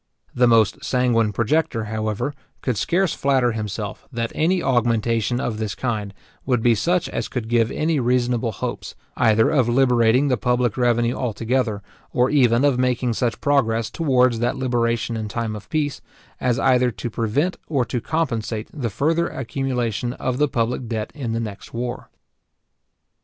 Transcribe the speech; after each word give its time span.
The 0.33 0.47
most 0.47 0.83
sanguine 0.83 1.31
projector, 1.31 1.83
however, 1.83 2.33
could 2.63 2.75
scarce 2.75 3.13
flatter 3.13 3.51
himself, 3.51 4.07
that 4.11 4.31
any 4.33 4.59
augmentation 4.63 5.39
of 5.39 5.59
this 5.59 5.75
kind 5.75 6.11
would 6.43 6.63
be 6.63 6.73
such 6.73 7.07
as 7.09 7.27
could 7.27 7.47
give 7.47 7.69
any 7.69 7.99
reasonable 7.99 8.51
hopes, 8.51 8.95
either 9.15 9.51
of 9.51 9.69
liberating 9.69 10.27
the 10.27 10.37
public 10.37 10.75
revenue 10.75 11.13
altogether, 11.13 11.83
or 12.11 12.31
even 12.31 12.65
of 12.65 12.79
making 12.79 13.13
such 13.13 13.39
progress 13.41 13.91
towards 13.91 14.39
that 14.39 14.55
liberation 14.57 15.15
in 15.15 15.27
time 15.27 15.55
of 15.55 15.69
peace, 15.69 16.01
as 16.39 16.57
either 16.57 16.89
to 16.89 17.11
prevent 17.11 17.57
or 17.67 17.85
to 17.85 18.01
compensate 18.01 18.69
the 18.73 18.89
further 18.89 19.27
accumulation 19.27 20.13
of 20.13 20.39
the 20.39 20.47
public 20.47 20.87
debt 20.87 21.11
in 21.13 21.33
the 21.33 21.39
next 21.39 21.75
war. 21.75 22.09